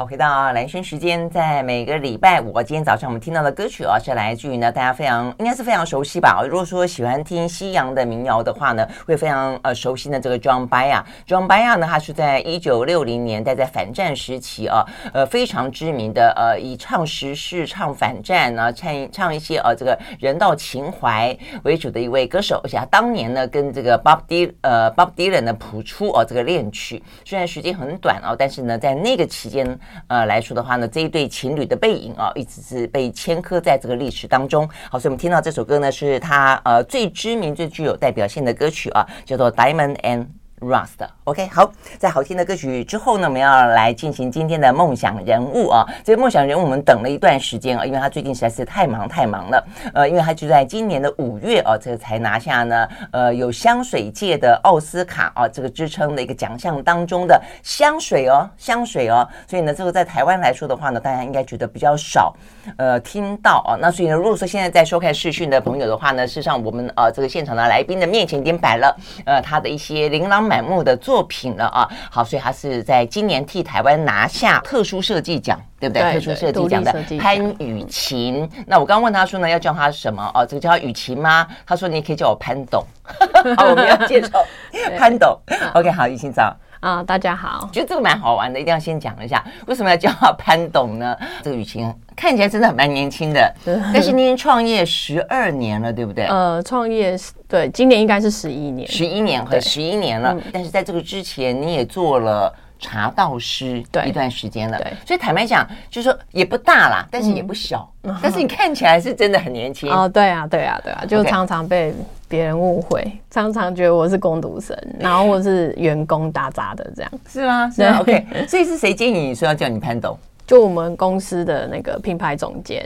[0.00, 6.42] 好，回到兰萱时间，在每个礼拜五，今天早上我们听到的歌曲啊，是来自于呢大家非常应该是非常熟悉吧？
[6.42, 11.04] 如果说喜欢听西洋的民谣的话呢，会非常呃熟悉的这个 John Byard。
[11.26, 14.82] John Byard 呢，他是在一九六零年代在反战时期啊，
[15.12, 22.58] 呃非常知名的呃以唱时事、唱反战啊，唱唱一些呃这个人道情怀为主的一位歌手。
[22.64, 29.78] 而且他当年呢跟这个 Bob D 呃 Bob Dylan 呢谱出哦这个恋曲，虽然时间很短哦，但是呢在那个期间。
[30.06, 34.68] 呃，来说的话呢，这一对情侣的背影啊，一直是被牵刻在这个历史当中。
[34.90, 40.24] 好，所以我们听到这首歌呢，是他呃最知名、最具有代表性的歌曲啊，叫做《Diamond and》。
[40.60, 45.86] Rust，OK，好，在好听的歌曲之后呢，我们要来进行今天的梦想人物啊。
[46.04, 49.66] 这个梦想人物我们等了一段时间啊，因为他最近实在是太忙太忙了。
[49.94, 59.26] 呃，因为他就在今年的五月啊，这个才拿下呢，呃，有香水界的奥斯卡啊这个支撑的一个奖项当中的香水哦，香水哦。
[59.48, 62.36] 所以呢，这个在台湾来说的话呢，大家应该觉得比较少
[62.76, 63.78] 呃听到啊。
[63.80, 76.02] 那所以呢，如果说现在在收看视讯的朋友的话呢，事实上我们呃这个现场的来宾的面前已经摆了呃他的一些琳琅满目的作品了啊，好，所以他是在今年替台湾拿下特殊设计奖，对不对？
[76.02, 78.50] 对，特殊设计奖的潘雨晴。
[78.66, 80.28] 那我刚刚问他说呢，要叫他什么？
[80.34, 81.46] 哦，这个叫雨晴吗？
[81.64, 82.84] 他说你也可以叫我潘董。
[83.56, 84.44] 好，我们要介绍
[84.98, 85.38] 潘董。
[85.74, 86.52] OK，好，雨晴早。
[86.80, 91.14] 啊，大家好，觉得这个蛮好玩的，一定要先讲一下，为什么要叫他潘董呢？
[91.42, 93.54] 这个雨晴看起来真的蛮年轻的，
[93.92, 96.24] 但是您创业十二年了，对不对？
[96.24, 97.14] 呃，创业
[97.46, 100.34] 对，今年应该是十一年，十一年和十一年了。
[100.52, 102.52] 但是在这个之前，你也做了。
[102.80, 110.08] 茶道师对一段时间了，对，所以坦白讲，就是说也不大啦，但是也不小，嗯、但是你看起来是真的很年轻哦。
[110.08, 111.94] 对啊，对啊，对啊，就常常被
[112.26, 117.70] 别人误会.常常觉得我是工读生，然后我是员工打杂的这样，是吗？
[117.70, 120.18] 是吗？OK，所以是谁建议你说要叫你潘董？
[120.46, 122.84] 就我们公司的那个品牌总监，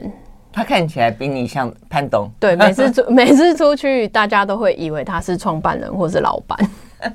[0.53, 2.29] 他看起来比你像潘董。
[2.41, 6.59] 对，每次出 每次出去，大家都会以为他是创办人或是老板。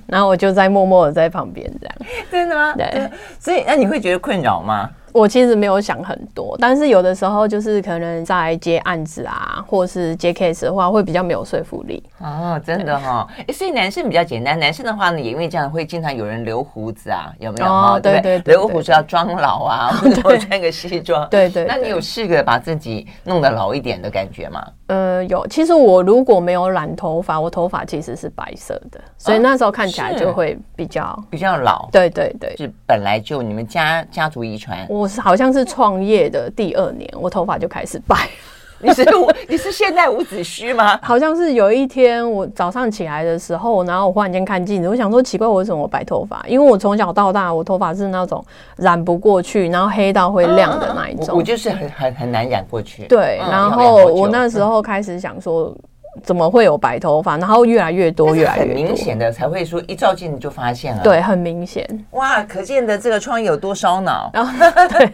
[0.07, 1.95] 然后我就在默默的在旁边这样，
[2.31, 2.73] 真的吗？
[2.77, 4.89] 对，所以那你会觉得困扰吗？
[5.11, 12.03] 我其实没有想很多，但是有的时候就是可能在接案子啊，或是接 case 的话，会比较没有说服力。
[12.19, 17.71] 哦，真的哈、所以男生比较简单，男生的话呢，也因为这样会经常有人留胡子啊，有没有？
[17.71, 19.89] 哦，对对，对，留胡子要装老啊，
[20.23, 21.27] 或者穿个西装。
[21.29, 21.65] 对对。
[21.65, 24.65] 那你有试着把自己弄得老一点的感觉吗？
[24.87, 25.45] 呃，有。
[25.47, 31.87] 其实我如果没有染头发，我头发其实是白色的，所以那时候看起来就会比较比较老。
[31.91, 34.85] 对对对，是本来就你们家家族遗传。
[34.89, 38.15] 我是好像是创业的第二年，我头发就开始白。
[38.81, 39.05] 你是
[39.49, 40.97] 你是现在伍子胥吗？
[41.03, 46.41] 好像是有一天我早上起来的时候，然后我忽然间看镜子，我想说奇怪，我为什么我白头发？
[46.47, 48.41] 因为我从小到大，我头发是那种
[48.77, 51.27] 染不过去，然后黑到会亮的那一种。
[51.31, 53.03] 我，我就是很很很难染过去。
[53.07, 55.75] 对，然后我那时候开始想说。
[56.23, 57.37] 怎么会有白头发？
[57.37, 61.03] 然后越来越多，越来越明显的才会说一照镜子就发现了。
[61.03, 61.87] 对，很明显。
[62.11, 64.29] 哇，可见的这个创业有多烧脑。
[64.33, 64.51] 然后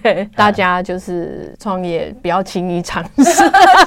[0.01, 3.44] 对大家就是创业不要轻易尝试，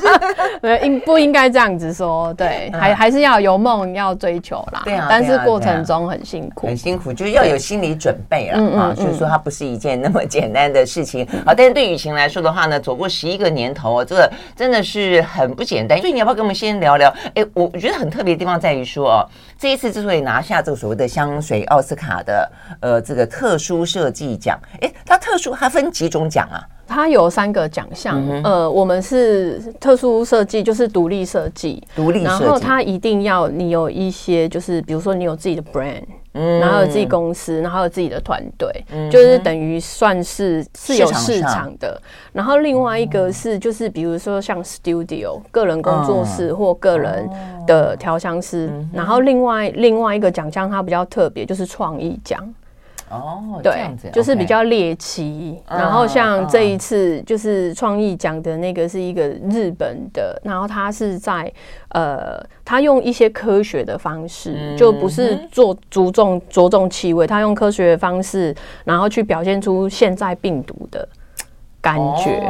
[0.60, 2.32] 对，应不应该这样子说？
[2.34, 4.82] 对，还还是要有梦要追求啦。
[4.84, 5.06] 对啊。
[5.08, 8.94] 但是过程中很辛苦，很辛苦，就是要有心理准备了啊。
[8.94, 11.26] 就是说它不是一件那么简单的事情。
[11.46, 15.98] 好，但是对雨晴来说的话呢，走过十一个年头，这个真的是很不简单。
[15.98, 17.12] 所以你要不要跟我们先聊聊？
[17.34, 19.26] 哎，我觉得很特别的地方在于说哦，
[19.58, 26.60] 这一次之所以拿下这个所谓的香水奥斯卡的呃这个特殊设计奖，哎，它特殊它分几种奖啊？
[26.86, 36.02] 它有三个奖项，嗯、呃，我们是特殊设计，就是独立设计，独立设计，然后它一定要你有一些，就是比如说你有自己的 brand。
[36.60, 42.00] 然后有自己公司，然后有自己的团队，嗯、就是等于算是是有市场的。
[42.32, 47.28] 然后另外一个是，就是比如说像 studio 个人工作室或个人
[47.66, 48.68] 的调香师。
[48.72, 52.42] 嗯、然后另外另外一个奖项它比较特别，就是创意奖。
[53.10, 55.60] 哦，对，就是比较猎奇。
[55.68, 61.52] 然后像这一次就是创意奖的那个是一个日本的，然后他是在
[61.90, 71.08] 呃，他用一些科学的方式，就不是做着重着重气味，他用科学的方式，然后去表现出现在病毒的
[71.80, 72.42] 感觉。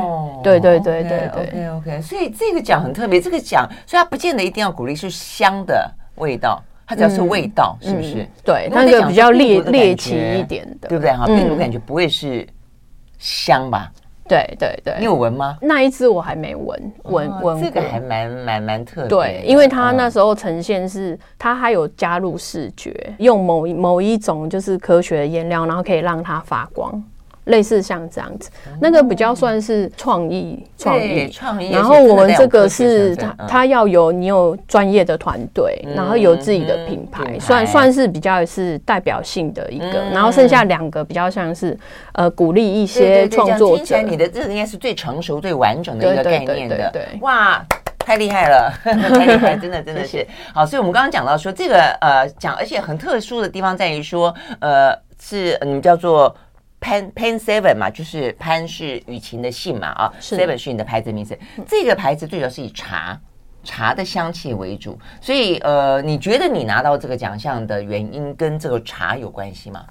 [0.43, 2.03] 对对对对对，OK OK。
[2.03, 6.63] 所以这个奖很特别，这个奖所以它不见得一定要鼓励是香的味道。
[6.89, 8.27] 它只要是味道，是不是？
[8.43, 11.13] 对，那个比较猎猎奇一点的，对不对？
[11.13, 12.49] 哈，病毒感觉不会是
[13.19, 13.93] 香吧？
[14.27, 15.57] 对对对，你有闻吗？
[15.61, 19.09] 那一支我还没闻，闻闻这个还蛮蛮蛮特别。
[19.09, 27.03] 对，因为它那时候呈现是它还有加入视觉，用某某一种就是科学的颜料，然后可以让它发光。
[27.49, 31.71] 类似像这样子，嗯、那个比较算是创意创意创意。
[31.71, 39.93] 然后我们这个是它它要有你有专业的团队，嗯、然后有自己的品牌，嗯、算算是比较是代表性的一个。
[39.93, 41.77] 嗯、然后剩下两个比较像是
[42.13, 43.77] 呃鼓励一些创作者。
[43.77, 46.77] 听起来你的这个应该是最成熟、最完整的一个概念的。
[46.77, 47.65] 对，对，对，哇！
[47.99, 50.65] 太厉害了， 太厉害，真的真的是好。
[50.65, 56.35] 所以，我们刚刚讲到说，这个呃，讲而且很特殊的地方在于说，呃，是你们叫做
[56.81, 61.39] 潘潘 Seven 嘛，就是潘是雨晴的姓嘛啊，Seven 是你的牌子名字。
[61.67, 63.21] 这个牌子最主要是以茶
[63.65, 69.85] 茶的香气为主，所以呃，你觉得你拿到这个奖项的原因跟这个茶有关系吗？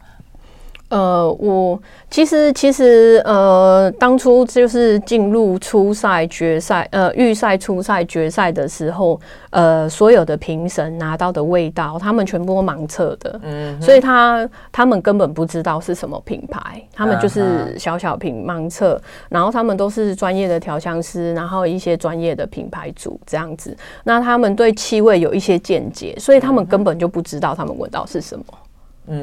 [0.89, 1.77] 呃，我
[2.09, 9.19] 其实其实呃，当初就是进入初赛、决赛、呃预赛、初赛、决赛的时候，
[9.49, 23.75] 呃，所有的评审拿到的味道，他们全部都盲测的，嗯，所以他他们根本不知道是什么品牌，他们就是小小瓶盲测，然后他们都是专业的调香师，然后一些专业的品牌组这样子，
[24.05, 28.45] 那他们对气味有一些见解，所以他们根本就不知道他们闻到是什么。
[28.49, 28.57] 嗯，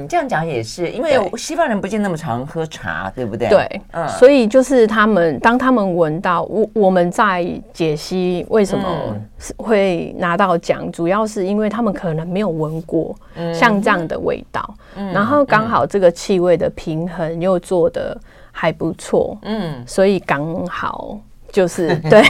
[0.09, 3.49] 这样讲也是，因为西方人不见那么常喝茶，对不对？
[3.49, 9.15] 对，嗯，所以就是他们当他们闻到我我们在解析为什么
[9.59, 13.15] 会拿到奖，嗯、主要是因为他们可能没有闻过
[13.53, 18.19] 像这样的味道，嗯、然后刚好这个气味的平衡又做的
[18.53, 21.19] 还不错，嗯，所以刚好
[21.53, 22.25] 就是 对，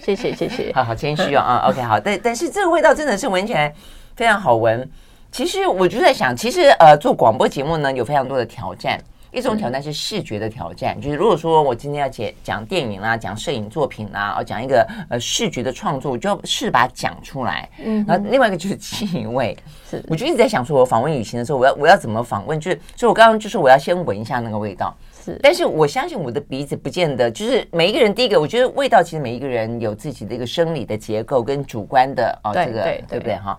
[0.00, 3.74] 谢谢谢谢，好好谦虚哦，啊，OK 好，但但是这个味道真的是闻起来
[4.16, 4.88] 非常好闻。
[5.30, 8.98] 其实我就在想，其实呃，做广播节目呢，有非常多的挑战。
[9.30, 17.68] 一种挑战是视觉的挑战，就是如果说我今天要讲讲电影啦，讲摄影作品啦，哦，讲一个呃视觉的创作，我就要试把它讲出来。
[17.84, 19.54] 嗯，然后另外一个就是气味，
[19.88, 22.58] 是，我就一直在想说，我访问雨晴的时候，我要我要怎么访问？
[22.58, 25.38] 就是，所以我刚刚就是我要先闻一下那个味道，是。
[25.42, 33.58] 但是我相信我的鼻子不见得，就是每一个人第一个，我觉得味道其实每一个人有自己的一个生理的结构跟主观的哦，这个对不对哈？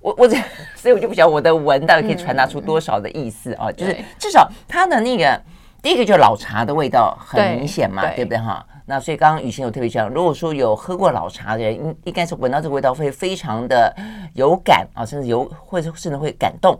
[0.00, 0.36] 我我这，
[0.74, 3.70] 所以我就不晓得我的文到底可以传达出多少的意思啊？
[3.72, 5.40] 就是至少它的那个
[5.82, 8.64] 第一个就是老茶的味道很明显嘛，对，不对哈？
[8.86, 13.94] 那所以刚刚雨欣有特别讲，如果说有喝过老茶的人，应应该是闻到这个味道会非常的
[14.34, 16.78] 有感啊，甚至有或者甚至会感动。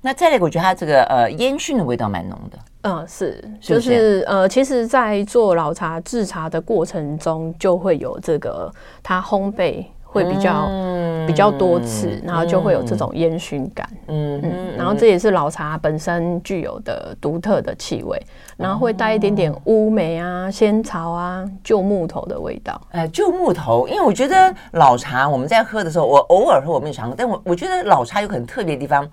[0.00, 2.58] 那再来，我觉得它这个呃烟熏的味道蛮浓的。
[2.82, 8.72] 嗯，是，就是呃，其实，在做老茶制茶的过程中，就会有这个
[9.02, 9.84] 它烘焙。
[10.18, 18.20] 会比较、嗯、比较多次，然后就会有这种烟熏感，嗯嗯，然后这也是老茶本身具有的独特的气味，
[18.56, 22.80] 然后会带一点点乌梅啊、仙草啊、旧木头的味道。
[22.90, 29.08] 哎，旧木头，因为我觉得老茶我们在喝的时候，我偶尔喝我没有尝过，但我我觉得老茶有很特别的地方，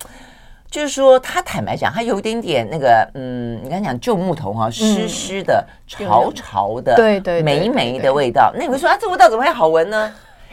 [0.71, 8.51] 就是说它坦白讲，它有一点点那个，嗯，你刚才讲旧木头哈，湿湿的、潮潮的，对对，霉霉的味道。
[8.55, 10.11] 那你会说啊，这味道怎么会好闻呢？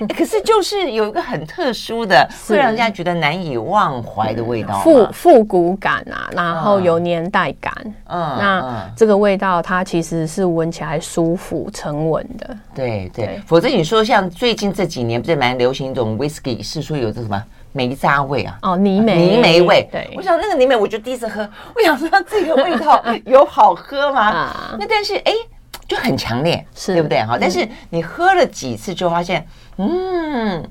[0.09, 7.73] 欸、可是就是有一个很特殊的，会让人家觉得难以忘怀的味道，复复古感啊，然后有年代感。
[8.07, 12.57] 嗯，那这个味道它其实是闻起来舒服、沉稳的。
[12.75, 18.59] 对对，对否则你说像最近这几年不是蛮流行一种 whisky，是说有这什么梅渣味啊？
[18.63, 19.89] 哦，泥煤泥煤味。
[19.91, 24.31] 对，我想那个泥煤，我就第一次喝，我想说这个味道 有好喝吗？
[24.31, 25.33] 啊、那但是哎。
[25.89, 26.95] 就很强烈，是。
[26.95, 27.19] 对不对？
[27.23, 29.47] 哈，但是你喝了几次之后，发现，
[29.77, 30.63] 嗯，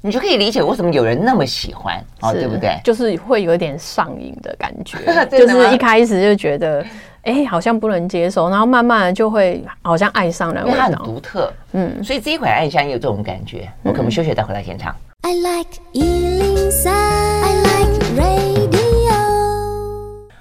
[0.00, 2.78] 你就可以理解为什么有人那么喜欢，哦，对不对？
[2.84, 4.98] 就是会有点上瘾的感觉，
[5.30, 6.84] 就是一开始就觉得，
[7.22, 13.70] 哎，好像不能接受，然后慢慢的就会好像爱上了，因为它很独特，嗯，所以这一款爱香也有这种感觉。
[13.82, 15.80] 我可不可以休息再回到现场？I like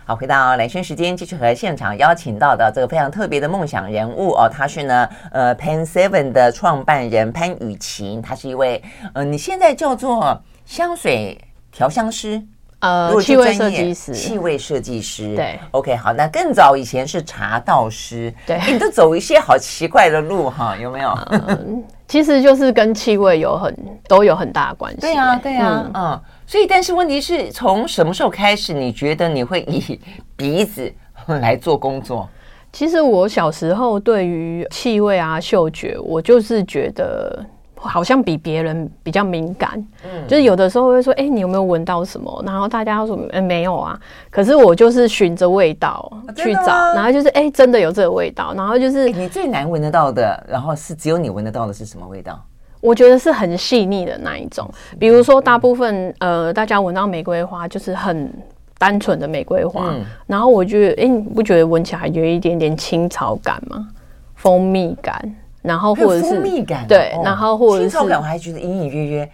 [0.09, 8.81] 好，回到兰萱时间，继续和现场邀请到的这个非常特别的梦想人物哦，他是呢，呃，Pan Seven 的创办人潘雨晴，他是一位，
[9.13, 11.39] 呃，你现在叫做香水
[11.71, 12.41] 调香师，
[12.79, 21.09] 呃，气味设计师，气味设计师，对，OK，好，那更早以前是茶道师，对，你都走一些好奇怪的路哈，有没有？
[21.31, 23.75] 嗯，其实就是跟气味有很
[24.07, 25.91] 都有很大的关系，对啊，对啊，嗯。
[25.93, 29.99] 嗯所以，但是问题是从什么时候开始，你觉得你会以
[30.35, 30.91] 鼻子
[31.27, 32.27] 来做工作？
[32.73, 37.45] 其实我小时候对于气味啊、嗅觉，我就是觉得
[37.81, 39.71] 好像比别人比较敏感。
[40.03, 48.53] 嗯，就是有的时候会说：“哎、欸，你有没有闻到什么？”然后大家都说：“哎、欸，没有啊。”可是我就是循着味道去找，啊、然后就是哎、欸，真的有这个味道。
[48.55, 52.39] 然后就是、欸、你最难闻得到的，然后是只有你闻得到的是什么味道？
[52.81, 58.31] 我觉得是很细腻的那一种，比如说大部分呃，大家闻到玫瑰花就是很
[58.77, 63.89] 单纯的玫瑰花，嗯、然后我觉得，哎，你不觉得闻起来有一点点青草感吗？
[64.35, 69.31] 蜂蜜感，然后或者是蜂蜜感，对，然后或者是我还觉得隐隐约约，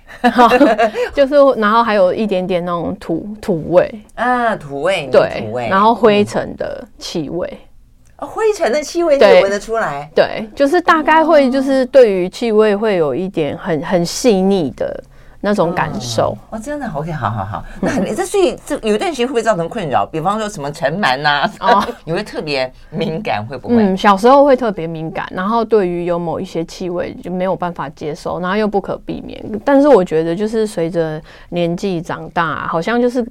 [1.14, 3.90] 就是然后还有一点点那种土土味。
[4.16, 7.48] 啊，土味，对，土味，然后灰尘的气味。
[7.52, 7.60] 嗯。
[8.18, 15.04] 灰尘的气味你也闻得出来，对，就是大概会就是对于气味会有一点很很细腻的
[15.46, 16.36] 那种感受。
[16.50, 17.64] 哦，真的，OK，好好好。
[17.80, 20.04] 那你这所以这有一段时间会不会造成困扰？
[20.04, 23.76] 比方说什么尘螨呐，哦， 你会特别敏感，会不会？
[23.78, 29.40] 嗯，小时候会特别敏感，然后对于有某一些气味就没有办法接受，然后又不可避免。
[29.64, 33.24] 但是我觉得就是随着年纪长大，好像就是。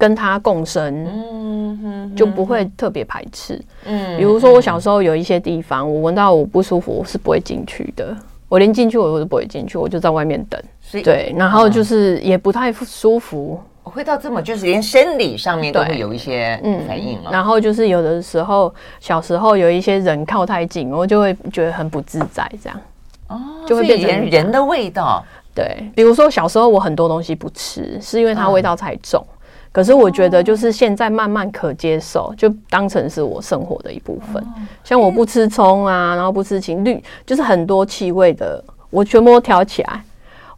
[0.00, 3.60] 跟他共生，嗯哼，就不会特别排斥。
[3.84, 8.16] 嗯，比如说我小时候有一些地方，我闻到我不舒服，我是不会进去的。
[8.48, 10.58] 我连进去我都不会进去，我就在外面等。
[10.90, 13.60] 所以对，然后就是也不太舒服。
[13.84, 17.30] 会到这么，就是连生理上面都会有一些反应了。
[17.30, 22.80] 然后就是有的时候，小时候有一些人靠太近，我就会觉得很不自在，这样。
[23.28, 25.24] 哦，就会变成人的味道。
[25.54, 29.24] 对，比如说小时候我很多东西不吃，是因为它味道太重。
[29.72, 34.44] 可是我觉得，就是现在慢慢可接受，就当成是我生活的一部分。
[34.82, 40.04] 像我不吃葱啊，然后不吃青绿，就是很多气味的，我全部都挑起来。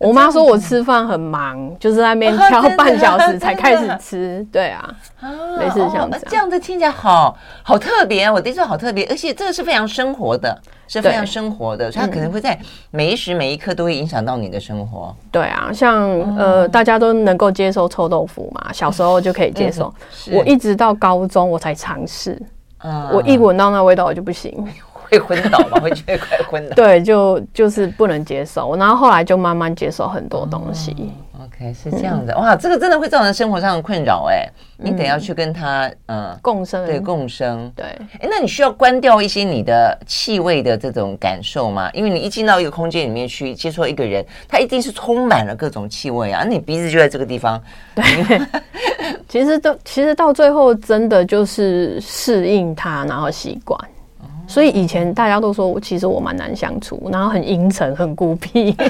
[0.02, 4.46] 我妈说我吃饭很忙，就是在那边挑半小时才开始吃。
[4.52, 4.94] 对啊，
[5.58, 6.22] 类似像这样。
[6.28, 12.58] 这样子听起来好好特别，我的确好特别，而且这个是非常生活的，是非常生活的，所以它可能会在
[12.90, 15.14] 每一时每一刻都会影响到你的生活。
[15.30, 19.92] 对啊，像呃，大家都能够接受臭豆腐嘛，小时候就可以接受。
[20.32, 22.40] 我一直到高中我才尝试，
[23.12, 24.66] 我一闻到那味道我就不行。
[25.12, 25.80] 会昏倒吗？
[25.80, 26.74] 会觉得快昏倒？
[26.76, 31.12] 对，就就是不能接受，然后后来就慢慢接受很多东西。
[31.32, 34.48] 哦、OK，是这样的，嗯、哇，这个真的会造成生活上的困扰哎。
[34.84, 37.86] 你得要去跟他嗯、呃、共生，对共生，对。
[38.18, 41.88] 哎，那你需要关掉一些你的气味的这种感受吗？
[41.92, 47.62] 因为你一进到一个空间里面去接触一个人，他一定是充满了各种气味啊，那你鼻子就在这个地方。
[47.94, 48.04] 对，
[49.28, 53.78] 其实到其实到最后真的就是适应他，然后习惯。
[54.52, 58.76] 所以以前大家都说我其实我蛮难相处，然后很阴沉、很孤僻。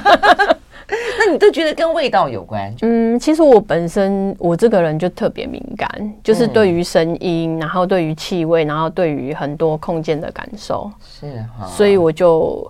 [1.19, 2.75] 那你都觉得跟味道有关？
[2.83, 5.89] 嗯，其实我本身我这个人就特别敏感，
[6.25, 10.91] 就是对于声音，然后对于气味，然后对于很多空间的感受。
[11.01, 11.27] 是
[11.57, 12.69] 哈，所以我就。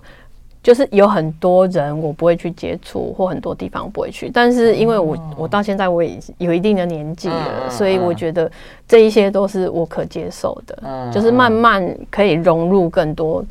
[0.63, 4.31] 就是有很多人我不会去接触，或很多地方我不会去。
[4.33, 8.49] 但是因为我我到现在我也有一定的年纪了，所以我觉得
[8.87, 13.43] 这一些都是我可接受的，就是慢慢可以融入更多。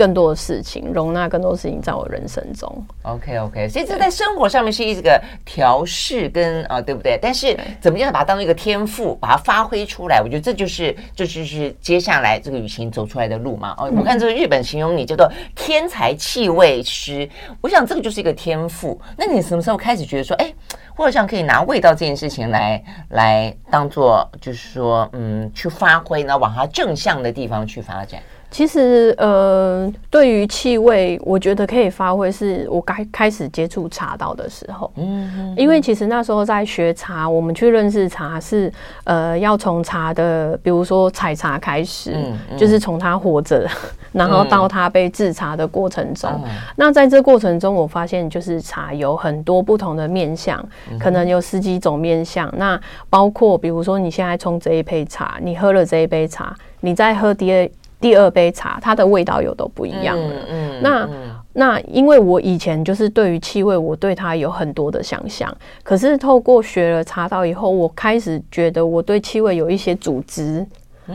[0.00, 2.66] 更多的事情，容纳更多的事情在我人生中。
[3.02, 7.18] OK OK，所以这在生活上面是一个调试跟啊，对不对？
[7.20, 10.22] 但是怎么样把它当做一个天赋，把它发挥出来？
[10.22, 13.74] 我觉得这就是这就是接下来这个雨晴走出来的路嘛。
[13.76, 17.28] 哦，我看这个日本形容你叫做天才气味师，
[17.60, 18.98] 我想这个就是一个天赋。
[19.18, 20.50] 那你什么时候开始觉得说，哎，
[20.96, 28.18] 我好像可以拿味道这件事情来来当做，就是说，嗯，去发挥，呢往它正向的地方去发展？
[28.50, 34.90] 其实，呃，对于气味，我觉得可以发挥，是我该开始接触茶道的时候。
[34.96, 38.70] 嗯，嗯，因为其实那时候在学茶，我们去认识茶是，
[39.04, 42.16] 呃，要从茶的，比如说采茶开始，
[42.56, 43.68] 就是从它活着，
[44.10, 46.28] 然后到它被制茶的过程中。
[46.44, 50.58] 嗯、那在这过程中，我发现就是茶有很多不同的面向，
[50.90, 52.52] 嗯、可能有十几种面向。
[52.56, 52.78] 那
[53.08, 57.70] 包括比如说你现在冲这一杯茶，你喝了这一杯茶，你在喝第二。
[58.00, 60.34] 第二杯茶，它的味道又都不一样了。
[60.48, 61.08] 嗯，嗯，那
[61.52, 65.54] 那因为我以前就是对于气味，我对它有很多的想象。
[65.82, 70.66] 可是透过学了茶道以后，我开始觉得我对气味有一些组织，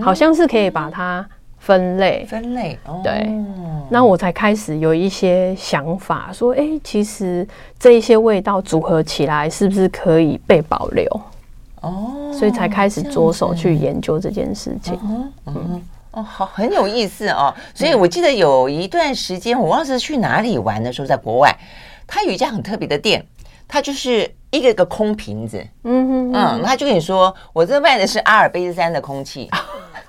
[0.02, 1.28] 好像是可以把它
[1.58, 2.24] 分类。
[2.30, 3.28] 分类，对。
[3.90, 7.48] 那我才开始有一些想法，说，哎、欸，其实
[7.80, 11.22] 这一些味道组合起来，是不是可以被保留？
[11.82, 15.00] 哦，所以才开始着手去研究这件事情。
[15.48, 15.82] 嗯。
[16.16, 17.54] 哦，好，很有意思哦。
[17.74, 21.54] 所以我记得有一段时间，我忘了是去哪里玩的时候，在国外，
[22.08, 23.26] 他有一家很特别的店，
[23.68, 29.50] 他就是一个一个空瓶子，嗯嗯嗯，他就跟你说，我这卖的是阿尔卑斯山的空气，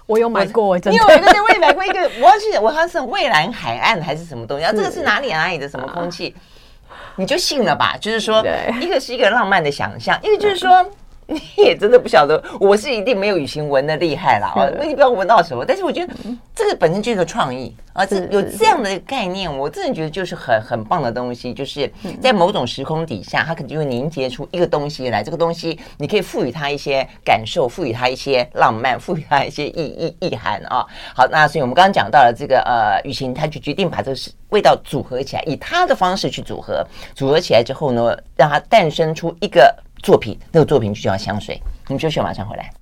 [0.06, 6.32] 我有买过，真的，你有一个我也买过一个，我要去，我好像是蔚蓝海岸还是什么东西，然后这个是哪里哪里的什么空气，
[7.16, 7.96] 你就信了吧？
[8.00, 8.44] 就是说，
[8.80, 10.88] 一个是一个浪漫的想象，一个就是说。
[11.34, 14.52] 你也真的不晓得，我是一定没有雨晴闻的厉害啦。
[14.78, 16.14] 我也不知道闻到什么，但是我觉得
[16.54, 21.52] 这个本身就是个创意啊，这有这样的概念，我真的觉得就是很很棒的东西。
[21.52, 21.90] 就是
[22.22, 25.20] 在某种时空底下，它可能就会凝结出一个东西来。
[25.20, 30.86] 这个东西你可以赋予它一些感受，赋予它一些浪漫，赋予它一些意意意涵啊。
[31.12, 39.74] 好，那所以我们刚刚讲到了这个呃，雨晴他就决定把这个味道组合起来，以他的方式去组合，组合起来之后呢，让它诞生出一个。
[40.06, 41.60] 作品，那个作品就叫香水。
[41.88, 42.72] 你们休息，马上回来。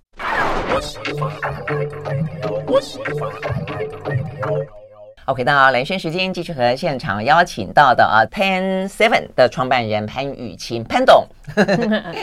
[5.27, 5.35] 好，
[5.71, 11.27] 兰萱时间继续和现场邀请到的啊，Ten Seven 的创办人潘雨晴潘董，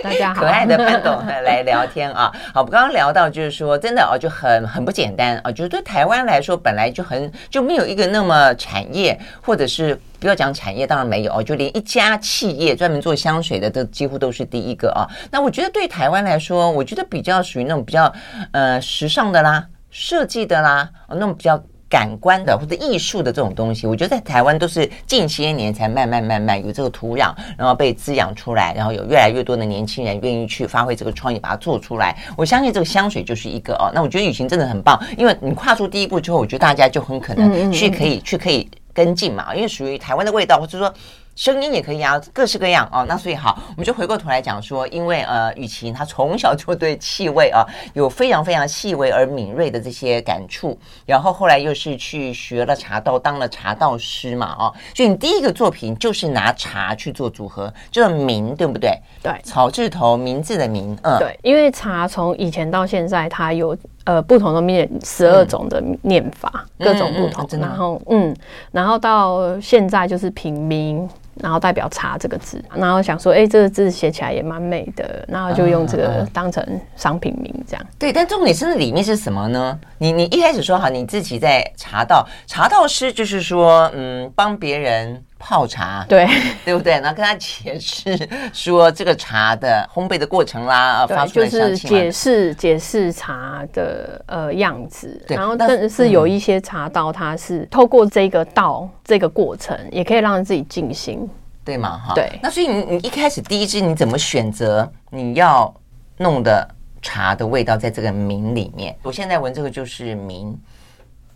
[0.03, 2.31] 大家好，可爱的潘董 来聊天啊。
[2.53, 15.09] 好，我们刚刚聊到就是说，真的啊，就很很不简单啊，就是对台湾来说，本来就很就没有一个那么产业，或者是不要讲产业，当然没有哦，就连一家企业专门做香水的，都几乎都是第一个啊。
[15.31, 18.13] 那我觉得对台湾来说，我觉得比较属于那种比较
[18.51, 21.59] 呃时尚的啦，设计的啦，那种比较。
[21.91, 32.17] 感官的或者艺术的这种东西，我觉得在台湾都是近些年才慢慢慢慢有这个土壤，然后被滋养出来，然后有越来越多的年轻人愿意去发挥这个创意，把它做出来。
[32.37, 33.91] 我相信这个香水就是一个哦。
[33.93, 40.93] 那我觉得雨晴真的很棒，因为你跨出第一步之后，我觉得大家就很可能去可以去可以跟进嘛，因为属于台湾的味道，或者说。
[41.41, 43.03] 声音也可以啊，各式各样哦。
[43.09, 58.95] 那所以好，我们就回过头来讲说，因为呃，雨晴她从小就对气味啊有非常非常细微而敏锐的这些感触，然后后来又是去学了茶道，当了茶道师嘛，哦，所以你第一个作品就是拿茶去做组合，叫做茗，对不对？
[59.23, 63.75] 对，草字头名字的名，嗯，对，因为茶从以前到现在，它有。
[64.05, 67.45] 呃，不同的念十二种的念法，嗯、各种不同。
[67.45, 68.35] 嗯嗯、然后，嗯，
[68.71, 72.63] 然后到现在就是品茗，然后代表茶这个字。
[72.73, 76.65] 然后想说，哎、欸，这个字写起来也蛮美的，然后就用这个当成
[76.95, 77.85] 商品名这样。
[77.99, 79.79] 对，但重点是那里面是什么呢？
[79.99, 85.23] 你你一开始说好，你自己在茶道，茶道师就是说，嗯，帮别人。
[85.41, 86.27] 泡茶，对
[86.63, 86.93] 对不对？
[86.93, 95.19] 然后跟他解释说这个茶的烘焙的过程啦，对发出来就是解释解释茶的呃样子。
[95.27, 101.27] 对然后但是有一些茶道，它是透过这个道、嗯、这个过程，也可以让自己静心，
[101.65, 101.99] 对吗？
[102.05, 102.39] 哈，对。
[102.43, 105.73] 那所以你你一开始第一支你怎么选择你要
[106.17, 106.67] 弄的
[107.01, 108.95] 茶的味道在这个茗里面？
[109.01, 110.55] 我现在闻这个就是茗。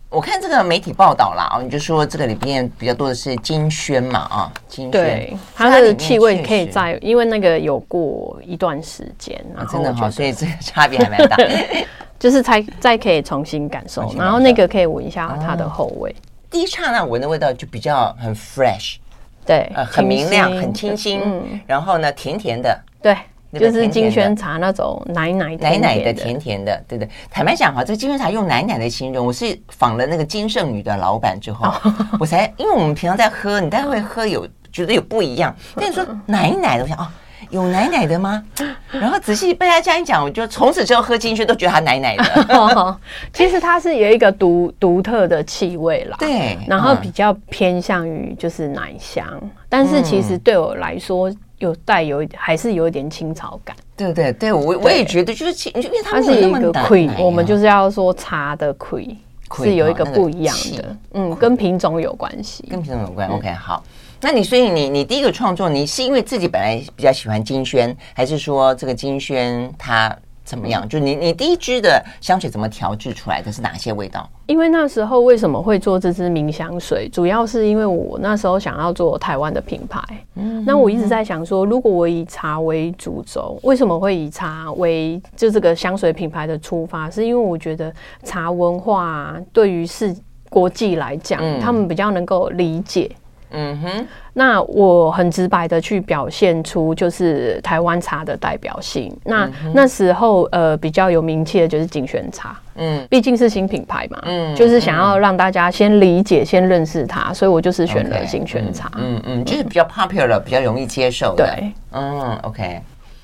[0.08, 11.36] 我看这个媒体报道啦，哦，你就说这个里边比较多的是金萱嘛，啊，金萱，对，它的气味可以在，因为那个有过一段时间，啊，真的好，所以这个 差别还蛮大，
[12.18, 16.14] 就是才再可以重新感受， 然后那个可以闻一下它的后味，
[16.50, 18.96] 第一刹那闻的味道就比较很 fresh，
[19.44, 21.20] 对，呃，很明亮，很清新，
[21.66, 23.16] 然后呢，甜甜的，对。
[23.58, 27.08] 就是金萱茶那种奶奶奶奶的甜甜的，对对。
[27.30, 31.72] 坦白讲哈，这金萱茶用奶奶的形容，我是仿了那个金圣宇的老板之后，
[32.20, 37.06] 我才因为我们平常在喝，你大概会喝有觉得有不一样， 但你说奶奶的，我想哦，
[37.50, 38.42] 有奶奶的吗？
[38.90, 42.98] 然后仔细被他这样一讲，我就从此之后喝金萱都觉得它奶奶的。
[43.32, 49.26] 其实它是有一个独独特的气味啦，对，然后比较偏向于就是奶香，
[49.68, 51.32] 但是其实对我来说。
[51.58, 59.16] 有带有一点，还是有一点青草感，对对对，我我也觉得就是青，因为它是一个 cream，我们就是要说茶的 cream
[59.54, 63.28] 是有一个不一样的，嗯，跟品种有关系，跟品种有关。
[63.28, 63.82] OK，好，
[64.20, 70.16] 那你所以你你第一个创作，你是因为自己本来比较喜欢金萱，还是说这个金萱它？
[70.46, 70.88] 怎么样？
[70.88, 73.50] 就你你第一支的香水怎么调制出来的？
[73.50, 74.26] 是哪些味道？
[74.46, 77.08] 因为那时候为什么会做这支茗香水？
[77.08, 80.00] 主要是因为我那时候想要做台湾的品牌。
[80.36, 87.10] 嗯，那我一直在想说，如果我以茶为主轴，为什么会以茶为就这个香水品牌的出发？
[87.10, 90.14] 是因为我觉得茶文化对于是
[90.48, 93.10] 国际来讲，嗯、他们比较能够理解。
[93.50, 99.16] 嗯哼，那我很直白的去表现出就是台湾茶的代表性。
[99.24, 112.80] 那、嗯、那时候呃比较有名气的就是景轩茶，嗯，毕竟是新品牌嘛，嗯，就是想要让大家先理解、嗯、先认识它，所以我就是选了景轩茶，嗯嗯，就是比较 popular，比较容易接受的，对，嗯，OK。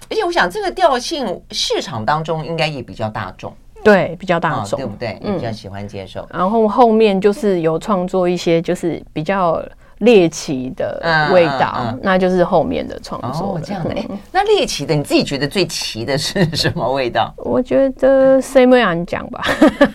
[0.09, 5.19] 而且我想这个调性市场当中应该也比较大众，对，比较大众、哦，对不对？
[5.23, 6.27] 嗯，比较喜欢接受。
[6.33, 9.61] 然后后面就是有创作一些就是比较。
[10.03, 13.55] 猎奇的味道，嗯嗯嗯、那就是后面的创作。
[13.55, 13.95] 哦，这样的。
[13.95, 17.33] 哎，那猎奇的，你自己觉得最奇的是什么味道？
[17.37, 19.43] 我觉得 C M 安江吧。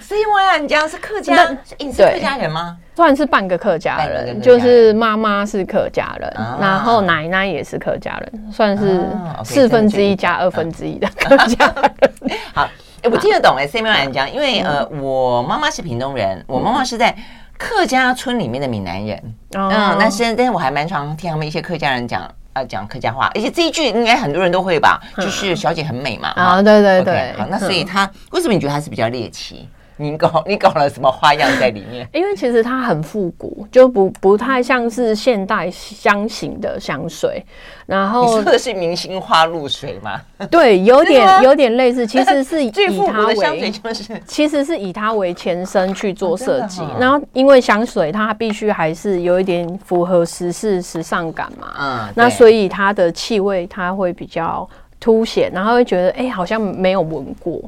[0.02, 2.78] C M 安江是客家，你是客家人吗？
[2.96, 9.06] 算是半个客家人，就是妈妈是客家人，然后奶奶也是客家人，算是
[9.44, 12.38] 四分之一加二分之一的客家人。
[12.56, 12.64] 好，
[13.04, 17.16] 哎，我听得懂哎，Samuel 来讲，因为呃，我妈妈是屏东人，我妈妈是在
[17.58, 22.30] 客家村里面的闽南人，嗯，那是但是我还蛮常听他们一些客家人讲。
[22.56, 25.00] 要讲客家话，而且这一句应该很多人都会吧？
[25.18, 26.30] 就是小姐很美嘛。
[26.30, 27.32] 啊，对对对。
[27.38, 29.70] 好，那所以他为什么你觉得他是比较猎奇？
[29.98, 32.08] 你搞你搞了什么花样在里面？
[32.14, 37.44] 因为其实它很复古，就不不太像是现代香型的香水。
[37.86, 40.22] 然后你说的是明星花露水吗？
[40.52, 42.70] 对，有点有点类似，其实是 以
[43.08, 46.82] 它为香水就是，其实是以它为前身去做设计。
[47.00, 54.68] 然后因为香水它必须还是有一点符合时事时尚感嘛，嗯，那所以它的气味它会比较
[55.00, 57.62] 凸显，然后会觉得哎，好像没有闻过。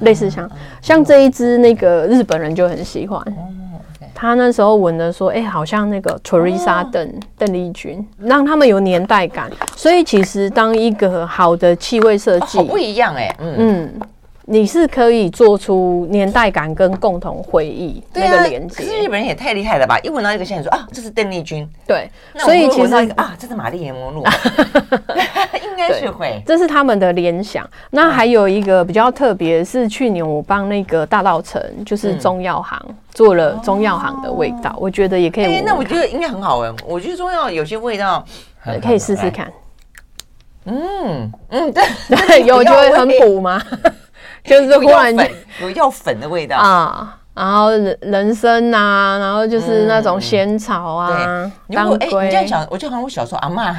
[0.00, 3.22] 类似像像这一支那个日本人就很喜欢，
[4.14, 9.50] 他那时候闻的说，哎，好像那个 Teresa 邓邓丽君，让他们有年代感。
[9.76, 13.92] 所以其实当一个好的气味设计，不一样哎，嗯。
[14.48, 18.76] 你是可以做出年代感跟共同回忆那个连接。
[18.76, 19.98] 可是日本人也太厉害了吧！
[20.04, 21.68] 一闻到一个香水说啊，这是邓丽君。
[21.84, 24.22] 对，所以其实啊，这是玛丽莲梦露，
[25.64, 26.40] 应该是会。
[26.46, 27.68] 这是他们的联想。
[27.90, 32.80] 那还有一个比较特别，是去年我帮那个大稻城，就是中药行
[33.10, 35.44] 做了中药行的味道，我觉得也可以。
[35.56, 36.72] 哎，那我觉得应该很好闻。
[36.86, 38.24] 我觉得中药有些味道
[38.80, 39.52] 可以试试看。
[40.66, 43.60] 嗯嗯，对对，有觉得很补吗？
[44.46, 45.14] 就是忽然
[45.60, 51.50] 有药粉的味道啊，然后人人参啊，然后就是那种仙草啊。
[51.72, 53.74] 当归，你这样想，我就好像我小时候阿嬷，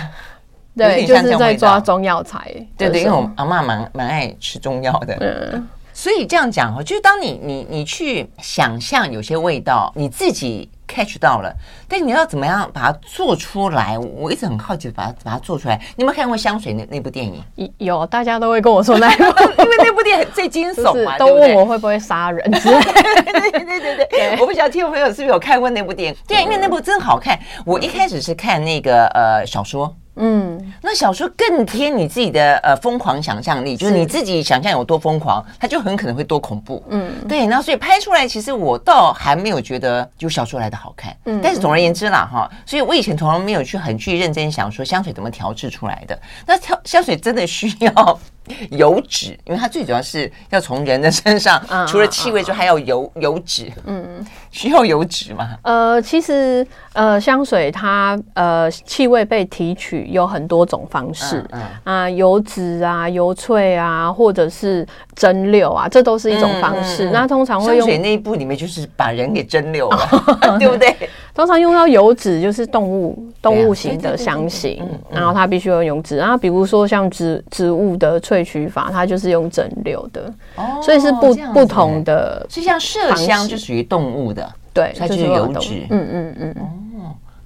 [0.76, 2.52] 对，就是在抓中药材。
[2.78, 5.16] 对对，因为我阿嬷蛮蛮爱吃中药的。
[5.20, 10.70] 嗯，所以这样讲哈，就是当你你你去想象有些味道，你自己。
[10.90, 11.54] catch 到了，
[11.88, 13.98] 但你要怎么样把它做出来？
[13.98, 15.76] 我一直很好奇，把它把它做出来。
[15.96, 17.44] 你有没有看过香水那那部电影？
[17.80, 22.80] 有，大家都会跟我说那部，因为那部电影最惊悚嘛，都问我会不会杀人之类。
[22.84, 26.20] 对对对对 对，我不晓得听众朋友是不是有看过那部电影？
[26.28, 27.40] 对，因为那部真好看。
[27.66, 29.94] 我一开始是看那个呃小说。
[30.20, 36.84] 嗯，那小说更贴你自己的呃疯狂想象力，就是你自己想象有多疯狂，它就很可能会多恐怖。
[36.90, 41.16] 嗯，对，然后所以拍出来，其实我倒还没有觉得就小说来的好看。
[41.26, 46.18] 嗯，但是总而言之啦，哈，所以我以前从来没有去很去认真想说香水怎么调制出来的。
[46.46, 48.20] 那调香水真的需要
[48.72, 53.72] 油脂，因为它最主要是要从人的身上，除了气味之外，还要油油脂。
[53.86, 55.58] 嗯，需要油脂吗？
[55.64, 60.08] 呃，其实呃，香水它呃气味被提取。
[60.08, 61.46] 有很多种方式，
[61.84, 67.10] 啊，油脂啊，油萃啊，或者是蒸馏啊，这都是一种方式。
[67.12, 70.96] 那通常会用香水那一步里面就是把人给蒸馏了， 对不对？
[71.38, 76.18] 通常用到油脂就是动物动物型的香型，然后它必须用油脂。
[76.18, 82.44] 然后比如说像植植物的萃取法，它就是用蒸馏的，哦、所以是不不同的。
[82.50, 85.86] 就像麝香就属于动物的，对，它就是油脂。
[85.92, 86.56] 嗯嗯嗯。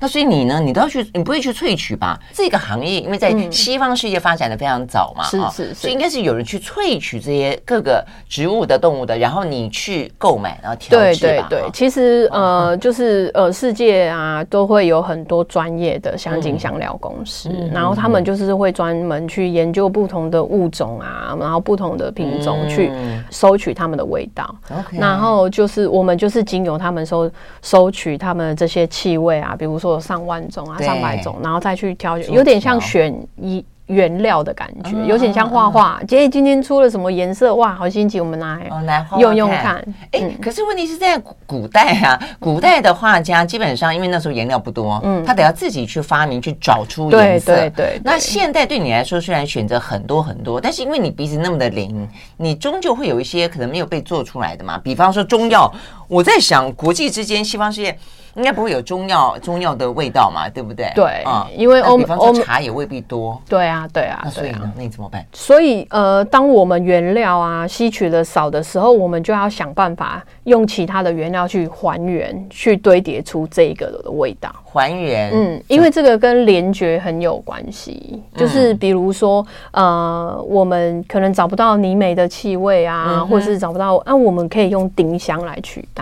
[0.02, 0.60] 那所以你呢？
[0.60, 2.20] 你都要去，你不会去萃取吧？
[2.34, 11.20] 这个行业因为在西方世界发展的非常早嘛，是是是，所以应该是有人去萃取这些各个植物的、动物的，然后你去购买，然后调制。
[11.22, 22.92] 对对对，其实呃，就是呃，世界啊都会有很多专业的香精香料公司，然后他们就是会专门去研究不同的物种啊，然后不同的品种去
[23.30, 24.56] 收取他们的味道。
[24.92, 27.30] 然后就是我们就是经由他们收
[27.62, 29.90] 收取他们这些气味啊，比如说。
[29.91, 35.99] 有上万种啊，上百种，然后再去挑选，有点像选一原料的感觉，有点像画画。
[36.08, 37.54] 姐姐今天出了什么颜色？
[37.56, 39.84] 哇，好新奇，我们拿来用用看。
[40.12, 47.54] 哎，可是问题是在古代啊，古代的画家基本上因为那时候颜料不多，嗯，他得要自己去发明，去找出颜色。
[47.54, 48.01] 对对对。
[48.01, 54.77] 那现代对你来说，虽然选择很多很多，但是因为你鼻子那么的灵，你终究会有一些可能没有被做出来的嘛。
[54.82, 55.69] 比方说中药，
[56.12, 57.97] 我在想国际之间，西方世界。
[58.36, 60.89] 应该不会有中药中药的味道嘛，对不对？
[60.95, 63.38] 对，嗯，因为欧比方说茶也未必多。
[63.45, 65.26] 对啊，对啊，那所以呢，那你怎么办？
[65.34, 74.50] 所以呃，当我们原料啊吸取的少的时候，我们就要想办法用其他的原料去还原，去堆叠出这个的味道。
[74.63, 86.01] 还原，嗯，因为这个跟联觉很有关系，就是比如说呃，我们可能找不到泥煤的气味啊，或者是找不到，那我们可以用丁香来取代。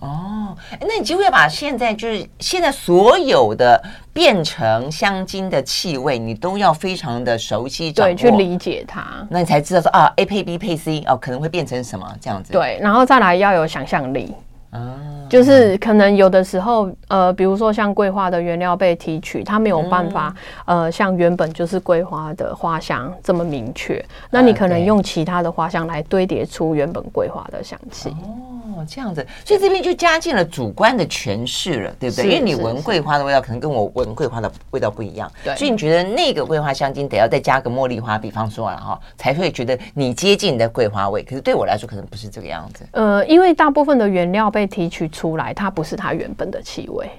[0.00, 3.82] 哦，那你几乎要把现在就是现在所有的
[4.12, 12.52] 变成香精的气味，你都要非常的熟悉，对，去理解它，那你才知道说啊，A 配 B 配 C 哦，可能会变成什么这样子。
[12.52, 14.34] 对，然后再来要有想象力。
[14.78, 20.34] 啊，就是可能有的时候，呃，比如说像桂花的原料被提取，它没有办法，
[20.66, 24.02] 嗯、呃，像原本就是桂花的花香这么明确。
[24.30, 28.10] 那你可能用其他的花香来堆叠出原本桂花的香气。
[28.10, 32.24] 哦，这样子，所以这边就加进了主观的诠释了，对不对？
[32.26, 35.30] 因为你闻桂花的味道，可能跟我闻桂花的味道不一样。
[35.42, 41.22] 对，所以你觉得那个桂花香精得要再加个茉莉花，比方说了哈，才会觉得你接近你的桂花味。
[41.22, 42.86] 可是对我来说，可能不是这个样子。
[42.92, 47.10] 呃，因为大部分的原料被提取出来，它不是它原本的气味，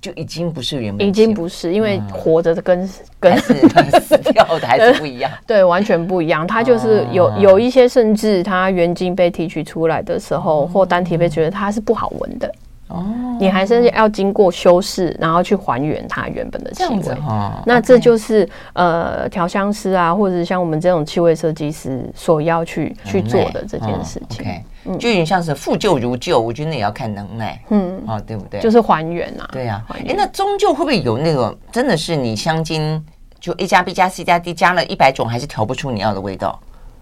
[0.00, 3.38] 就已经不是原本，已经不是，因为活着的跟、嗯、跟
[4.02, 6.46] 死掉的还是不一样， 对，完全不一样。
[6.46, 12.54] 它就是有有一些，甚至它原精被提取出来的时候，或单体被觉得它是不好闻的。
[12.88, 13.04] 哦，
[13.40, 17.14] 你还是要经过修饰，然后去还原它原本的气味。
[17.26, 18.50] 哦、那这就是、okay.
[18.74, 24.46] 呃，调香师啊，或者是像我们这种气味设计师所要去、嗯、去做的这件事情。
[24.86, 27.60] 嗯、就有点像是复旧如旧，我觉得那也要看能耐。
[27.70, 28.60] 嗯，啊、哦，对不对？
[28.60, 29.48] 就是还原啊。
[29.52, 29.96] 对呀、啊。
[30.06, 33.04] 哎，那终究会不会有那个真的是你香精
[33.40, 36.58] 就 A 加 B 加 C 加 D 加了一百种，还是调不出你要的味道？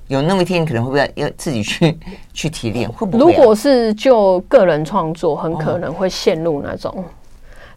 [0.08, 1.98] 有那么一天，你可能会不会要自己去
[2.34, 2.86] 去提炼？
[2.92, 3.26] 会不会、啊？
[3.26, 7.04] 如果是就个人创作，很可能会陷入那种，哦、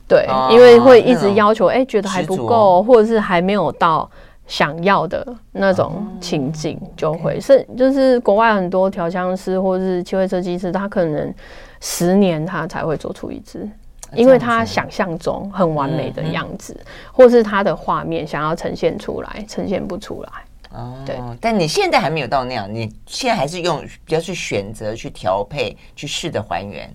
[0.09, 4.09] 对、哦，因为会一直要求，哎、欸，觉得还不够，或者是还没有到
[4.47, 11.33] 想要的那种情境，就会、哦、是就是国外很多调香师或者是气味设计师，他可能
[11.81, 13.69] 十年他才会做出一支，
[14.13, 20.29] 因为他想象中很完美的样子，嗯嗯、或是他的画面想要呈现出来，呈现不出来。
[20.71, 26.89] 哦，对，但你现在还没有到那样，你现在还是用比较去选择、去调配、去试着还原。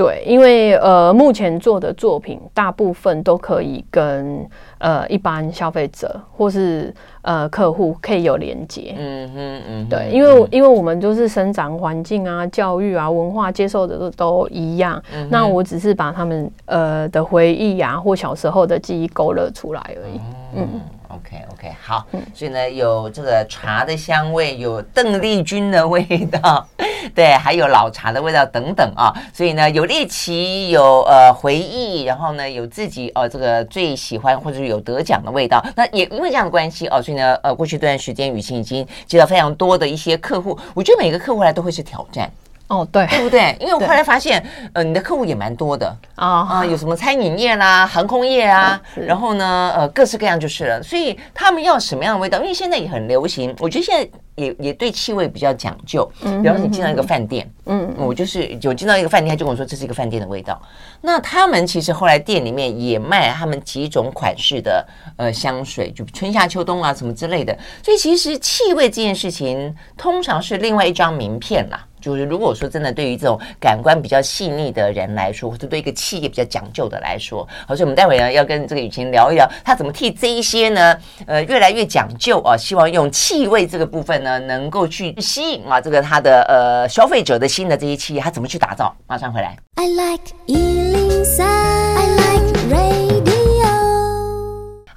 [0.00, 8.94] 对，因为呃，目前做的作品大部分都可以跟呃一般消费者或是呃客户可以有连接。
[8.96, 15.28] 嗯哼嗯，对，因为、嗯、因为我们就是生长环境啊、教育啊、文化接受的都都一样、嗯。
[15.30, 20.20] 那我只是把他们呃的回忆啊或小时候的记忆勾勒出来而已。
[20.56, 20.68] 嗯。
[20.72, 20.80] 嗯
[21.10, 26.66] OK OK 好，所以呢，有这个茶的香味，有邓丽君的味道，
[27.14, 29.12] 对，还有老茶的味道等等啊。
[29.32, 35.64] 所以呢，有猎奇，有呃回忆，然后呢，有自己呃这个最喜欢或者有得奖的味道。
[35.74, 42.30] 那也因为这样的关系哦，所以呢，呃，过去这段时间雨晴已经接到非常多的一些客户，我觉得每个客户来都会是挑战。
[42.70, 43.54] 哦，对，对不对？
[43.58, 44.40] 因为我后来发现，
[44.72, 50.80] 呃，你的客户也蛮多的啊啊、呃，有什么餐饮业啦、航空业啊，然后呢，呃，各式各样就是了。
[50.80, 52.38] 所以他们要什么样的味道？
[52.38, 56.08] 因为现在也很流行，我觉得现在也也对气味比较讲究。
[56.22, 60.62] 嗯，比方说你进到一个饭店，嗯，我就是有进到一个饭店，他就跟我说这是一个饭店的味道。
[61.00, 67.52] 那他们其实后来店里面也卖他们几种款式的呃香水，就春夏秋冬啊什么之类的。
[67.82, 71.84] 所以其实气味这件事情，通常是另外一张名片啦。
[72.00, 88.94] 就是如果说真的，对于这种感官比较细腻的人来说，或者对一个企业比较讲究的来说，好，所以我们待会呢要跟这个雨晴聊一聊，他怎么替这一些呢，呃，越来越讲究啊，希望用气味这个部分呢，能够去吸引啊，这个他的呃消费者的新的这些企业，他怎么去打造？
[89.06, 89.56] 马上回来。
[89.76, 93.19] I like 103, I like rain.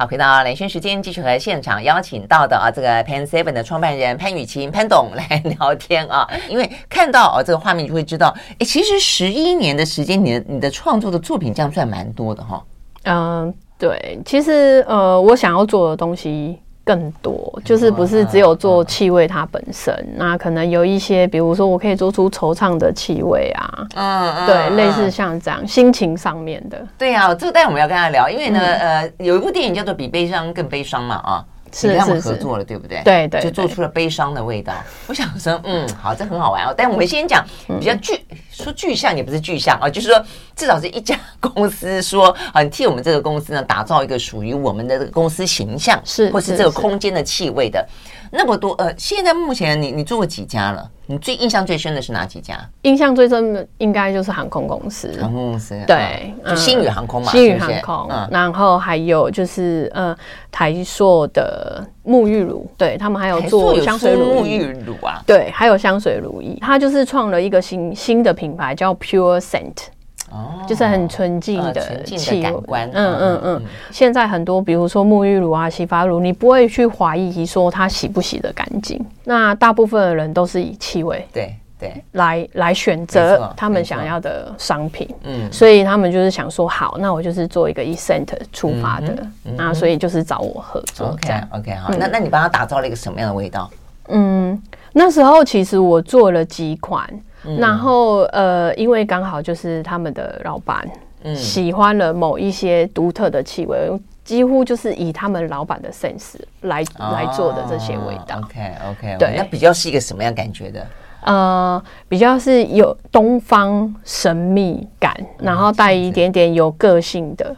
[0.05, 6.27] 回到连线时间，继续和现场邀请到的啊，这个 Pan Seven 的创办人潘雨晴潘董 来聊天啊。
[6.49, 12.63] 因为看到啊这个画面，就会知道，哎，其实十一年的时间，你的你的创作的作品这样算蛮多的哈、
[13.03, 16.59] 嗯，对，其实呃，我想要做的东西。
[16.83, 26.85] 更多就是不是只有做气味它本身，嗯，那可能有一些，比如说我可以做出惆怅的气味啊，嗯，对，嗯，类似像这样心情上面的。
[26.97, 31.45] 对啊，这个待会我们要跟他聊，因为呢，嗯，呃，有一部电影叫做《比悲伤更悲伤》嘛，啊。
[31.75, 33.01] 是跟他们合作了，对不对？
[33.03, 34.71] 对对，就做出了悲伤的味道。
[35.07, 36.73] 我想说，嗯，好，这很好玩哦。
[36.77, 37.43] 但我们先讲
[37.79, 40.23] 比较具，说具象也不是具象啊，就是说
[40.55, 47.85] 至少是一家公司说啊，你替我们这个公司呢打造一个属于我们的这个公司形象，是或是这个空间的气味的。
[48.31, 50.89] 那么多呃，现在目前你你做过几家了？
[51.05, 52.57] 你最印象最深的是哪几家？
[52.83, 58.07] 印象最深的应该就是航空公司，航空公司对，嗯、就星宇航空嘛，星宇航空。
[58.09, 60.15] 嗯，然后还有就是呃
[60.49, 69.87] 台硕的沐浴乳，对他们还有做香水乳沐浴乳啊，对，还有香水乳液，他就是创了一个新新的品牌叫 Pure Scent。
[70.31, 73.61] 哦，就是很纯净的气味，嗯嗯嗯，嗯。
[73.91, 78.99] 现在很多，比如说沐浴乳啊、洗发乳，你不会去怀疑说它洗不洗得干净。
[79.25, 81.23] 那大部分的人都是以气味。
[81.31, 85.07] 对对来来选择他们想要的商品。
[85.23, 91.07] 嗯，所以他们就是想说，好，那我就是做一个以 scent 出发的，那所以就是找我合作。
[91.07, 93.69] OK OK 好，那那你帮他打造了一个什么样的味道？
[94.07, 94.61] 嗯，
[94.93, 97.07] 那时候其实我做了几款。
[97.45, 100.89] 嗯、然后呃，因为刚好就是他们的老板
[101.35, 103.91] 喜欢了某一些独特的气味。
[104.23, 108.37] 几乎就是以他们老板的 sense 来、哦、来做的这些味道。
[108.37, 110.87] OK OK，对，那比较是一个什么样感觉的？
[111.25, 117.55] 呃，比较是有东方神秘感，嗯、然后带一点点有个性的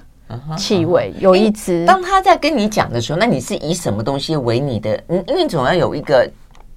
[0.58, 1.12] 气味。
[1.16, 5.04] 嗯、有一支、欸，当他在跟你讲的时候，那你是以什么东西为你的？
[5.08, 6.30] 嗯，因为总要有一个，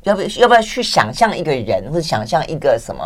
[0.02, 3.02] 要不要不要去想象一个人，或者想象一个什么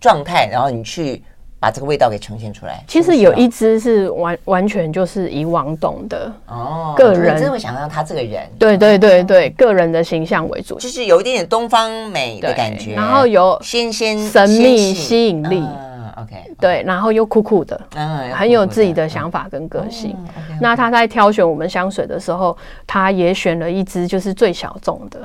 [0.00, 1.22] 状态，然后你去。
[1.60, 2.82] 把这个味道给呈现出来。
[2.88, 15.60] 其实有一支是完完全就是以王董的哦，个人真的会想象他这个人，对对对对，个人的形象为主，就是有一点点东方美的感觉，然后有仙仙神秘吸引力。
[15.60, 20.16] 嗯，OK，对，然后又酷酷的，嗯，很有自己的想法跟个性。
[20.60, 25.20] 那他在挑选我们香水的时候，他也选了一支就是最小众的。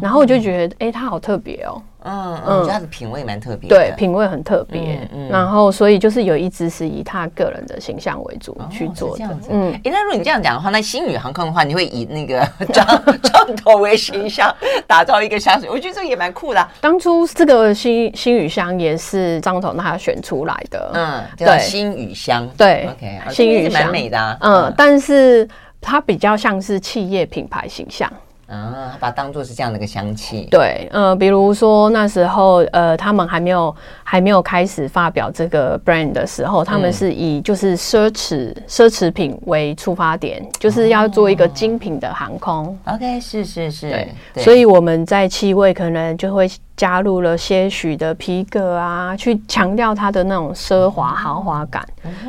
[0.00, 1.82] 然后我就觉得，哎，他好特别哦。
[2.04, 3.68] 嗯嗯，我觉得他的品味蛮特别。
[3.68, 5.08] 对，品味很特别。
[5.12, 9.24] 嗯，然后所以就是有一支是以他个人的形象为主去做的。
[9.48, 12.86] 嗯，哎，那如果你这样讲的话，那星宇航空的话，你会以那个 张
[13.22, 14.52] 张头为形象
[14.86, 16.68] 打造一个香水，我觉得这个也蛮酷的。
[16.80, 20.90] 当初这个星星宇香也是张头他选出来的。
[20.94, 22.48] 嗯，对，星宇香。
[22.56, 24.38] 对，OK，星宇香蛮美的。
[24.40, 25.48] 嗯，但是
[25.80, 28.12] 它比较像是企业品牌形象。
[28.52, 30.46] 啊，把它当做是这样的一个香气。
[30.50, 33.74] 对，呃，比如说那时候，呃，他们还没有
[34.12, 42.78] 还没有开始发表这个 brand 的时候，他们是以就是奢侈奢侈品为出发点，就是要做一个精品的航空。
[42.84, 43.88] OK，是是是，
[44.34, 46.46] 对，所以我们在气味可能就会。
[46.74, 51.86] 加入了些许的皮革啊，去强调它的那种奢华豪华感。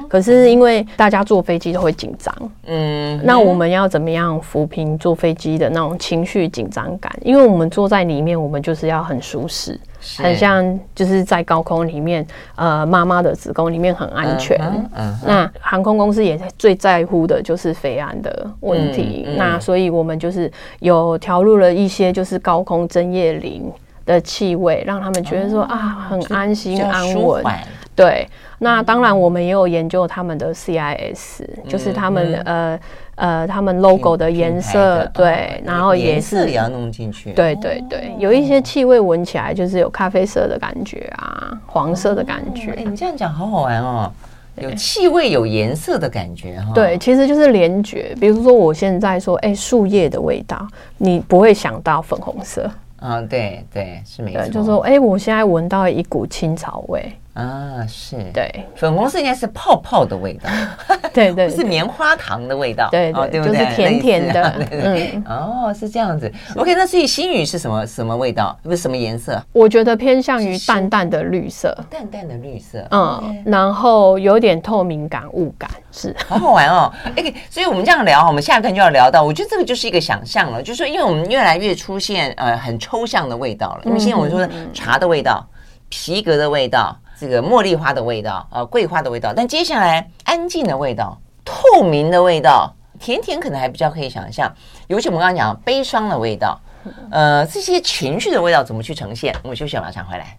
[0.07, 7.11] 可是因为大家坐飞机都会紧张，嗯，那我们要怎么样抚平坐飞机的那种情绪紧张感？
[7.23, 9.79] 因为我们坐在里面，我们就是要很舒适，
[10.17, 14.59] 很像就是在高空里面，呃，妈妈的子宫里面很安全。
[15.25, 19.27] 那航空公司也最在乎的就是飞安的问题。
[19.37, 23.71] 那所以我们就是有调入了一些就是高空针叶林。
[24.05, 27.41] 的气味让他们觉得说啊，很安心安稳。
[27.95, 28.27] 对，
[28.59, 32.79] 那当然我们也有研究他们的 CIS，就是他们呃
[33.15, 37.31] 呃他们 logo 的颜色，对，然后颜色也要弄进去。
[37.33, 42.71] 对对对，有一些气味闻起来就是有咖啡色的感觉啊，黄色的感觉。
[42.71, 44.11] 哎，你这样讲好好玩哦，
[44.55, 46.71] 有气味有颜色的感觉哈。
[46.73, 48.15] 对，其实就是联觉。
[48.19, 52.69] 比如说我现在说，哎，树叶的味道，你不会想到粉红色。
[53.05, 54.47] 嗯，对对，是没错。
[54.47, 58.17] 就是说，哎，我现在闻到一股青草味啊，是。
[58.33, 60.49] 对，粉红色应该是泡泡的味道，
[61.11, 64.55] 对 对， 是棉花糖的味道，对对，就是甜甜的。
[64.71, 66.31] 嗯，哦，是这样子。
[66.55, 68.57] OK，那所以星宇是什么什么味道？
[68.61, 69.41] 不是什么颜色？
[69.51, 72.85] 我觉得偏向于淡淡的绿色，淡淡的绿色。
[72.91, 75.69] 嗯，然后有点透明感、雾感。
[75.91, 76.91] 是，好好玩哦。
[77.15, 83.81] 哎，所以我们这样聊，我们下一段就要聊到，我觉得这个就是一个想象了，就是说，因为我们越来越出现呃很抽象的味道了。
[83.85, 85.45] 因为现在我们说的茶的味道、
[85.89, 94.53] 皮革的味道、这个茉莉花的味道、呃桂花的味道，但接下来安静的味道、透明的味道、甜甜可能还比较可以想象，
[94.87, 96.59] 尤其我们刚刚讲悲伤的味道，
[97.11, 99.33] 呃这些情绪的味道怎么去呈现？
[99.41, 100.35] 我们休息，马上回来。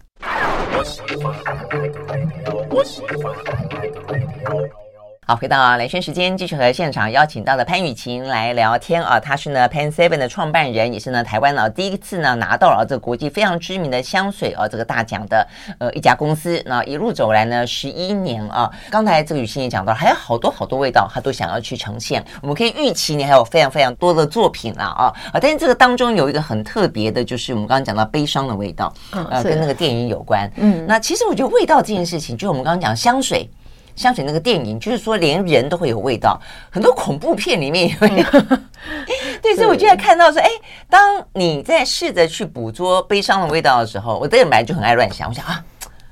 [5.27, 9.19] 好，回到雷军时间，继续和现场邀请到的潘雨晴来聊天啊。
[9.19, 15.47] 她是呢 Pan Seven 的创办人，也是呢台湾呢第一次呢拿到了这个国际非常知名的香水啊这个大奖的
[15.79, 16.61] 呃一家公司。
[16.67, 22.23] 那一路走来呢十一年啊，刚才这个雨晴也讲到，还有好多好多味道，她都想要去呈现。
[22.43, 25.39] 我们可以预期你还有非常非常多的作品了啊啊！
[25.41, 30.47] 但是这个当中有一个很特别的，就是我们刚刚讲到悲伤的味道，呃，跟那个电影有关。
[30.57, 33.49] 嗯，那其实我觉得味道这件事情，就是我们刚刚讲香水。
[33.95, 38.23] 香水那个电影，就是说连人都会有味道，很多恐怖片里面也会有。
[39.41, 40.49] 对，所以我就在看到说，哎，
[40.89, 45.63] 当你在试着去捕捉悲伤的味道的时候，我这个人本来就很爱乱想，我想啊，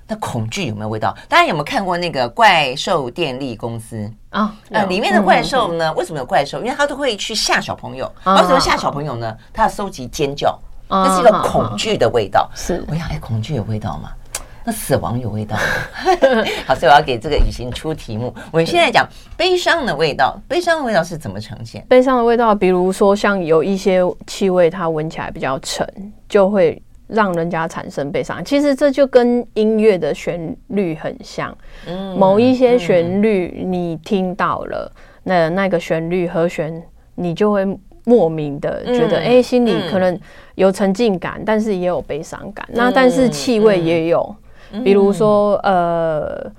[0.07, 1.15] 那恐惧有没有味道？
[1.27, 4.53] 大家有没有看过那个怪兽电力公司啊？
[4.69, 6.59] 呃，里面的怪兽呢，为什么有怪兽？
[6.59, 8.05] 因为他都会去吓小朋友。
[8.25, 9.35] 为什么吓小朋友呢？
[9.51, 12.49] 他要收集尖叫，那是一个恐惧的味道。
[12.55, 14.11] 是，我想，哎，恐惧有味道吗？
[14.65, 15.57] 那死亡有味道，
[16.65, 18.33] 好，所以我要给这个雨晴出题目。
[18.49, 21.85] 我们现在讲悲伤的味道，悲伤的味道是怎么呈现？
[21.89, 25.85] 悲伤的味道，比如说像有一些气味，它闻起来比较沉，
[26.29, 28.43] 就会让人家产生悲伤。
[28.45, 31.53] 其实这就跟音乐的旋律很像，
[31.85, 34.89] 嗯，某一些旋律你听到了，
[35.23, 36.81] 那那个旋律和弦，
[37.15, 37.65] 你就会
[38.05, 40.17] 莫名的觉得，哎，心里可能
[40.55, 42.65] 有沉浸感，但是也有悲伤感。
[42.71, 44.33] 那但是气味也有。
[44.83, 46.51] 比如说，呃，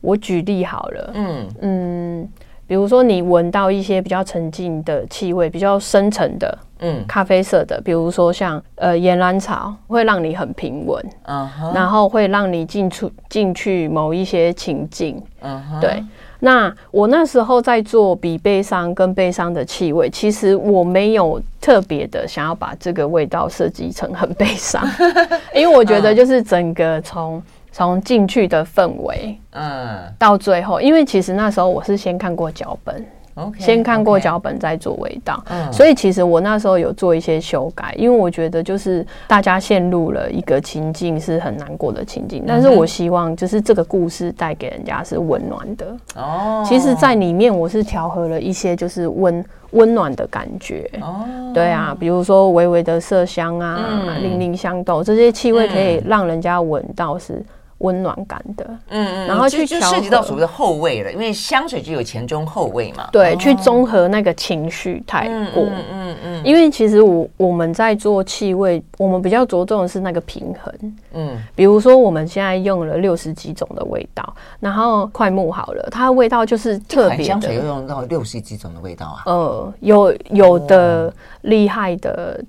[0.00, 1.48] 我举例好了，嗯。
[1.60, 2.28] 嗯，
[2.66, 16.02] 比如说你闻到一些比较沉静的气味，比较深沉的，嗯，咖啡色的，比如说像呃岩兰草，会让你很平稳，嗯哼，然后会让你进出进去某一些情境，嗯哼，对。
[16.44, 24.84] 那我那时候在做比悲伤跟悲伤的气味，其实我没有特别的想要把这个味道设计成很悲伤，
[25.54, 27.40] 因为我觉得就是整个从
[27.72, 33.04] 从进去的氛围，嗯，到最后，因为其实那时候我是先看过脚本。
[33.34, 35.72] Okay, 先看过脚本再做味道，okay.
[35.72, 45.96] 所以其实我那时候有做一些修改，因为我觉得就是大家陷入了一个情境是很难过的情境，但是我希望就是这个故事带给人家是温暖的。
[46.14, 50.90] 哦，其实，在里面我是调和了一些就是温温暖的感觉。
[51.00, 53.78] 哦，对啊，比如说微微的麝香啊，
[54.20, 57.42] 零、嗯、零香豆这些气味可以让人家闻到是。
[57.82, 63.08] 温暖感的，嗯嗯，然后去就涉及到所谓的后味了，因为香水就有前中后味嘛。
[63.12, 66.42] 对，哦、去综合那个情绪太过，嗯嗯嗯，嗯。
[66.44, 70.74] 因为其实我我们在做气味，我们比较着重的是那个平衡。
[71.12, 77.22] 嗯，比如说我们现在用了六十几种的味道，然后快木好了，它的味道就是特别。
[77.22, 79.22] 香水又用到六十几种的味道啊？
[79.26, 81.12] 呃，有有的
[81.42, 82.42] 厉害的。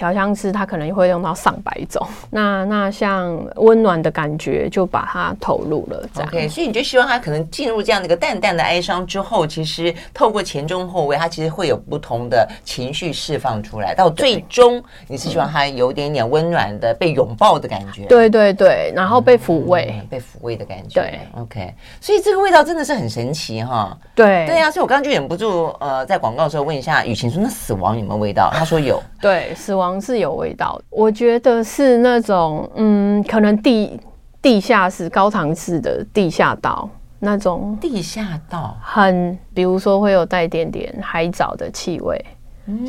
[0.00, 6.30] 调香师他可能会用到上百种，那那像温暖的感觉就把它投入了，这样。
[6.30, 13.94] OK，所以你就希望他可能进入这样的一个淡淡的哀伤之后，其实透过前中后味，他其实会有不同的情绪释放出来。
[13.94, 18.06] 到最终，你是希望他有点点温暖的被拥抱的感觉。
[18.06, 21.02] 对对对，然后被抚慰、嗯，被抚慰的感觉。
[21.02, 21.74] 对，OK。
[22.00, 23.94] 所以这个味道真的是很神奇哈。
[24.14, 28.98] 对对啊，所以我刚刚就忍不住呃，在广告的时候问一下雨晴说：“那死亡有没有味道？”他说有。
[29.20, 29.89] 对，死亡。
[29.98, 33.98] 是有味道，我觉得是那种，嗯，可能地
[34.42, 36.86] 地下室、高糖式的地下道
[37.18, 42.22] 那种地下道，很，比如说会有带点点海藻的气味。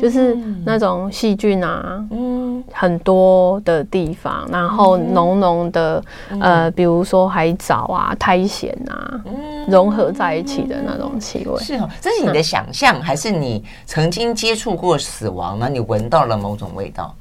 [0.00, 11.58] 就是那种细菌啊，嗯，很多的地方，然后浓浓的、嗯，呃，比如说海藻啊、苔藓啊、嗯，融合在一起的那种气味。
[11.60, 15.68] 是哦，这是你的想象、嗯，还是你曾经接触过死亡呢？
[15.68, 17.14] 你闻到了某种味道？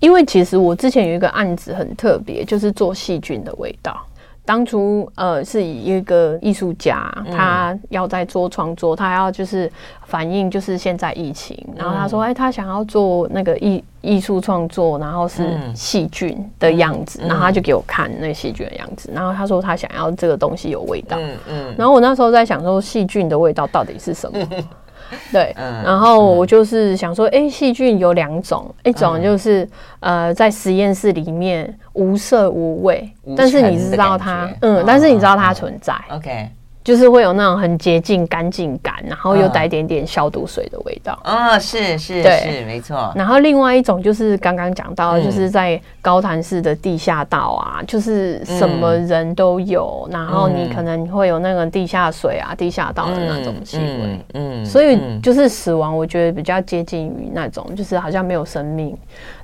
[0.00, 4.00] 因为其实我之前有一个案子很特别，就是做细菌的味道。
[4.48, 9.70] 当初呃，是以一个艺术家，他要在做创作，他要就是
[10.06, 24.38] 反映就是现在疫情，然后他说，哎，他想要做那个艺艺术创作，然后是细菌的样子，然后他就给我看那细菌的样子，然后他说他想要这个东西有味道，嗯嗯，然后我那时候在想说，细菌的味道到底是什么？
[25.32, 29.68] 对，然后我就是想说，哎，细菌有两种，一种就是
[30.00, 36.48] 呃，在实验室里面无色无味，但是你知道它，嗯，但是你知道它存在，OK。
[36.88, 41.20] 就是会有那种很洁净、干净感，然后又带点点消毒水的味道。
[41.24, 43.12] 嗯、哦，是是是，没错。
[43.14, 54.24] 然后另外一种就是刚刚讲到的，就是在高潭市的地下道啊、嗯，就是什么人都有、嗯，然后你可能会有那个地下水啊、地下道的那种气味。
[54.32, 58.96] 嗯，嗯，所以就是死亡，我觉得比较接近于那种，就是好像没有生命，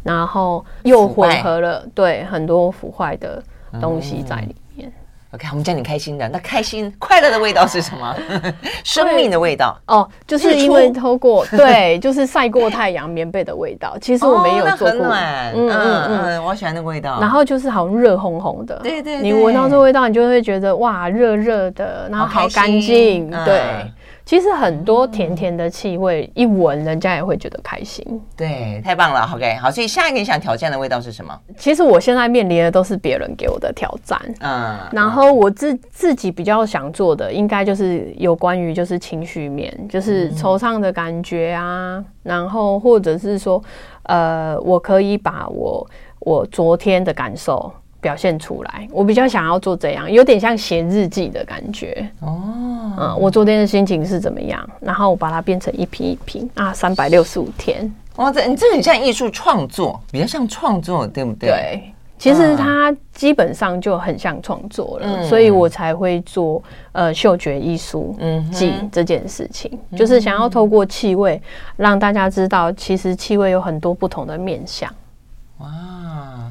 [0.03, 3.43] 然后又混合了对很多腐坏的
[3.83, 4.55] 东西在里面。
[5.35, 6.29] OK，我们讲点开心的。
[6.29, 8.17] 那开心、快乐的味道是什么？
[8.85, 9.77] 生命的味道。
[9.87, 13.97] 哦，就是因为透过对，就是晒过太阳棉被的味道。
[14.01, 16.25] 其实我没有做过，哦、很暖嗯嗯。
[16.25, 17.19] 嗯，我喜欢那个味道。
[17.21, 23.61] 然后就是好像热烘烘的，对对，对，你闻到这个味道，你就会觉得哇，热热的，然后好干净，对。
[23.61, 23.93] 嗯
[24.25, 28.03] 其实很多甜甜的气味，一闻人家也会觉得开心。
[28.35, 29.31] 对，太棒了。
[29.35, 31.39] OK，好，所以下一个你想挑战的味道是什么？
[31.59, 34.19] 其实我现在面临的都是别人给我的挑战。
[34.41, 43.63] 嗯，然后我自自己比较想做的，应该就是有关于就是情绪面，就是惆怅的感觉啊，然后或者是说，
[44.05, 45.87] 呃，我可以把我
[46.21, 47.71] 我昨天的感受。
[48.05, 52.43] 表现出来，我比较想要做这样，有点像写日记的感觉哦。
[52.99, 57.91] 嗯，我昨天的心情是怎么样，然后我把它变成一瓶一瓶啊，三百六十五天。
[58.17, 61.49] 哇，这你这很像艺术创作，比较像创作，对不对？
[61.49, 61.83] 对，
[62.19, 68.15] 其实它基本上就很像创作了，嗯，所以我才会做呃嗅觉艺术
[68.53, 71.41] 记这件事情，嗯，就是想要透过气味
[71.77, 74.93] 让大家知道，其实气味有很多不同的面相。
[75.59, 75.69] 哇，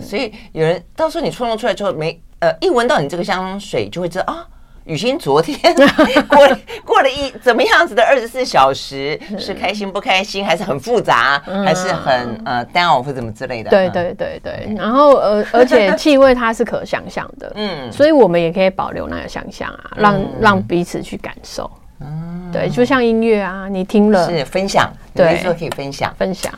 [0.01, 4.45] 所以有人到时候你创作出来之后，没呃一闻到你这个香水，就会知道啊，
[4.85, 5.57] 雨欣昨天
[6.27, 9.19] 过了过了一怎么样子的二十四小时？
[9.37, 13.69] 是开心不开心，还是很复杂，嗯、还是很呃 down 或怎么之类的？
[13.69, 14.75] 对对对对。
[14.77, 21.69] 然后呃，而且气味它是可想象的， 嗯，所以我们也可以保留那个想象啊，让、嗯、让彼此去感受。
[22.01, 26.51] 嗯，对，就像音乐啊，你听了是分享，对，说可以分享分享。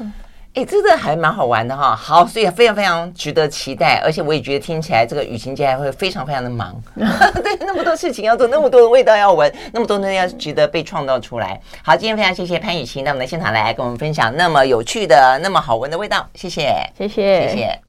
[0.56, 1.95] 哎，这个还蛮好玩的哈。
[1.95, 11.60] 好，所以非常非常值得期待，而且我也觉得听起来这个雨晴接下来会非常非常的忙， 对，那么多事情要做，那么多的味道要闻，那么多东西要值得被创造出来。
[11.84, 17.80] 好，今天非常谢谢潘雨晴那我们的现场来跟我们分享那么有趣的、那么好闻的味道，谢谢，谢谢，谢谢。